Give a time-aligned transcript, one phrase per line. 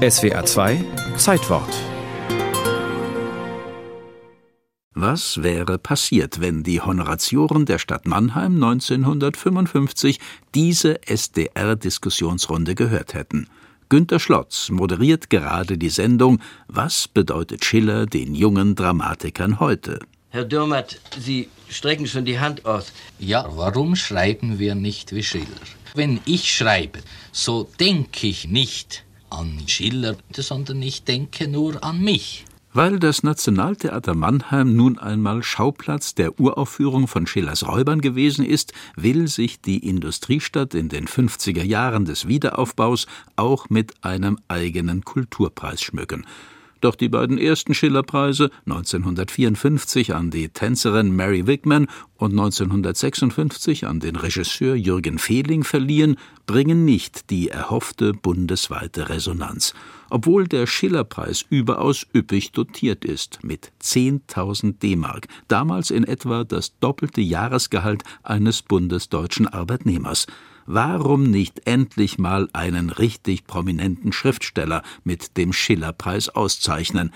[0.00, 0.82] SWA 2
[1.18, 1.68] Zeitwort
[4.94, 10.18] Was wäre passiert, wenn die Honoratioren der Stadt Mannheim 1955
[10.54, 13.48] diese SDR-Diskussionsrunde gehört hätten?
[13.90, 19.98] Günter Schlotz moderiert gerade die Sendung Was bedeutet Schiller den jungen Dramatikern heute?
[20.30, 22.94] Herr Dürmert, Sie strecken schon die Hand aus.
[23.18, 25.60] Ja, warum schreiben wir nicht wie Schiller?
[25.94, 27.00] Wenn ich schreibe,
[27.32, 32.44] so denke ich nicht an Schiller, sondern ich denke nur an mich.
[32.72, 39.26] Weil das Nationaltheater Mannheim nun einmal Schauplatz der Uraufführung von Schillers Räubern gewesen ist, will
[39.26, 46.24] sich die Industriestadt in den 50er Jahren des Wiederaufbaus auch mit einem eigenen Kulturpreis schmücken.
[46.80, 51.88] Doch die beiden ersten Schillerpreise, 1954 an die Tänzerin Mary Wigman
[52.20, 59.72] und 1956 an den Regisseur Jürgen Fehling verliehen, bringen nicht die erhoffte bundesweite Resonanz,
[60.10, 67.22] obwohl der Schillerpreis überaus üppig dotiert ist mit 10.000 D-Mark, damals in etwa das doppelte
[67.22, 70.26] Jahresgehalt eines bundesdeutschen Arbeitnehmers.
[70.66, 77.12] Warum nicht endlich mal einen richtig prominenten Schriftsteller mit dem Schillerpreis auszeichnen?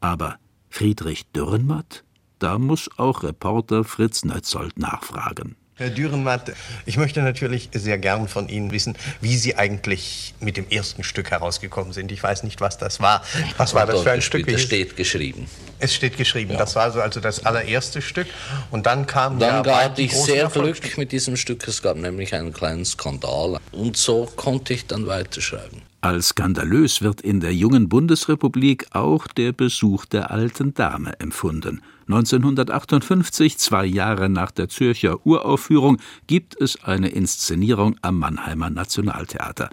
[0.00, 0.38] Aber
[0.70, 2.05] Friedrich Dürrenmatt?
[2.38, 5.56] Da muss auch Reporter Fritz Nötzold nachfragen.
[5.78, 6.54] Herr Dürrenmatt,
[6.86, 11.30] ich möchte natürlich sehr gern von Ihnen wissen, wie Sie eigentlich mit dem ersten Stück
[11.30, 12.10] herausgekommen sind.
[12.12, 13.22] Ich weiß nicht, was das war.
[13.58, 14.48] Was war das für ein Stück?
[14.48, 15.46] Es steht geschrieben.
[15.78, 16.52] Es steht geschrieben.
[16.52, 16.58] Ja.
[16.58, 18.26] Das war so also das allererste Stück.
[18.70, 21.68] Und dann kam Dann ja hatte ich sehr Glück mit diesem Stück.
[21.68, 23.58] Es gab nämlich einen kleinen Skandal.
[23.72, 25.82] Und so konnte ich dann weiterschreiben.
[26.06, 31.82] Als skandalös wird in der jungen Bundesrepublik auch der Besuch der alten Dame empfunden.
[32.06, 35.96] 1958, zwei Jahre nach der Zürcher Uraufführung,
[36.28, 39.68] gibt es eine Inszenierung am Mannheimer Nationaltheater.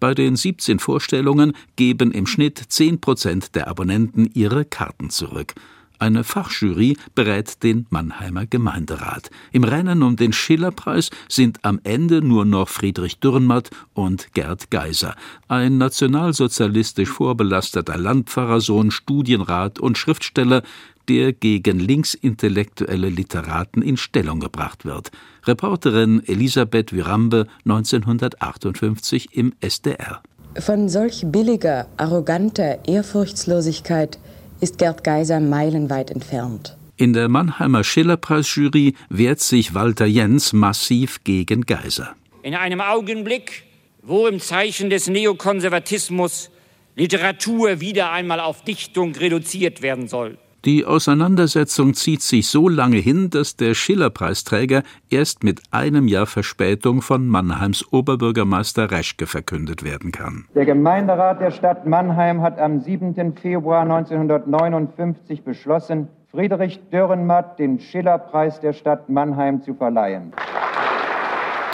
[0.00, 5.54] Bei den 17 Vorstellungen geben im Schnitt 10 Prozent der Abonnenten ihre Karten zurück.
[5.98, 9.30] Eine Fachjury berät den Mannheimer Gemeinderat.
[9.52, 15.14] Im Rennen um den Schillerpreis sind am Ende nur noch Friedrich Dürrenmatt und Gerd Geiser,
[15.48, 20.62] ein nationalsozialistisch vorbelasteter Landpfarrersohn, Studienrat und Schriftsteller,
[21.08, 25.10] der gegen linksintellektuelle Literaten in Stellung gebracht wird.
[25.44, 30.20] Reporterin Elisabeth Virambe 1958 im SDR.
[30.58, 34.18] Von solch billiger, arroganter Ehrfurchtslosigkeit
[34.60, 36.76] ist Gerd Geiser meilenweit entfernt.
[36.96, 42.14] In der Mannheimer Schillerpreisjury wehrt sich Walter Jens massiv gegen Geiser.
[42.42, 43.64] In einem Augenblick,
[44.02, 46.50] wo im Zeichen des Neokonservatismus
[46.94, 50.38] Literatur wieder einmal auf Dichtung reduziert werden soll.
[50.66, 57.02] Die Auseinandersetzung zieht sich so lange hin, dass der Schillerpreisträger erst mit einem Jahr Verspätung
[57.02, 60.46] von Mannheims Oberbürgermeister Reschke verkündet werden kann.
[60.56, 63.36] Der Gemeinderat der Stadt Mannheim hat am 7.
[63.40, 70.32] Februar 1959 beschlossen, Friedrich Dürrenmatt den Schillerpreis der Stadt Mannheim zu verleihen.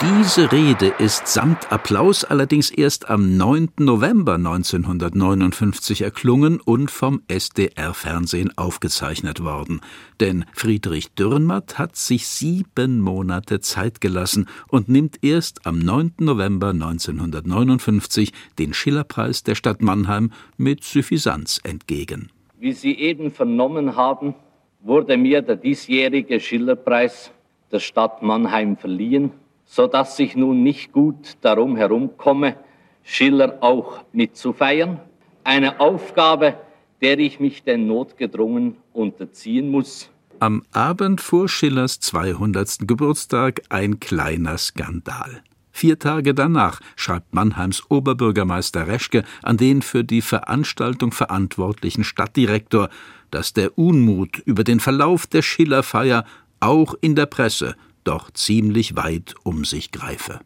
[0.03, 3.69] Diese Rede ist samt Applaus allerdings erst am 9.
[3.79, 9.79] November 1959 erklungen und vom SDR-Fernsehen aufgezeichnet worden.
[10.19, 16.15] Denn Friedrich Dürrenmatt hat sich sieben Monate Zeit gelassen und nimmt erst am 9.
[16.19, 22.29] November 1959 den Schillerpreis der Stadt Mannheim mit Suffisanz entgegen.
[22.59, 24.35] Wie Sie eben vernommen haben,
[24.81, 27.31] wurde mir der diesjährige Schillerpreis
[27.71, 29.31] der Stadt Mannheim verliehen
[29.73, 32.57] so dass ich nun nicht gut darum herumkomme,
[33.01, 34.99] Schiller auch mitzufeiern.
[35.43, 36.53] Eine Aufgabe,
[37.01, 40.11] der ich mich denn notgedrungen unterziehen muss.
[40.39, 42.87] Am Abend vor Schillers 200.
[42.87, 45.41] Geburtstag ein kleiner Skandal.
[45.71, 52.89] Vier Tage danach schreibt Mannheims Oberbürgermeister Reschke an den für die Veranstaltung verantwortlichen Stadtdirektor,
[53.31, 56.25] dass der Unmut über den Verlauf der Schillerfeier
[56.59, 60.39] auch in der Presse doch ziemlich weit um sich greife